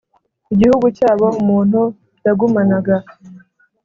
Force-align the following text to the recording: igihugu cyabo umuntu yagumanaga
igihugu 0.53 0.87
cyabo 0.97 1.27
umuntu 1.41 1.81
yagumanaga 2.25 2.95